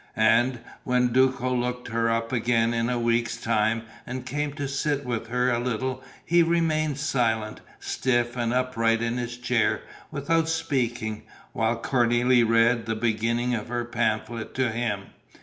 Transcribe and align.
And, 0.15 0.57
when 0.83 1.13
Duco 1.13 1.53
looked 1.53 1.89
her 1.89 2.09
up 2.09 2.33
again 2.33 2.73
in 2.73 2.89
a 2.89 2.97
week's 2.99 3.37
time 3.37 3.83
and 4.07 4.25
came 4.25 4.51
to 4.53 4.67
sit 4.67 5.05
with 5.05 5.27
her 5.27 5.51
a 5.51 5.59
little, 5.59 6.03
he 6.25 6.41
remained 6.41 6.97
silent, 6.97 7.61
stiff 7.79 8.35
and 8.35 8.51
upright 8.51 9.03
in 9.03 9.17
his 9.17 9.37
chair, 9.37 9.81
without 10.09 10.49
speaking, 10.49 11.21
while 11.53 11.79
Cornélie 11.79 12.43
read 12.49 12.87
the 12.87 12.95
beginning 12.95 13.53
of 13.53 13.67
her 13.67 13.85
pamphlet 13.85 14.55
to 14.55 14.71
him. 14.71 15.11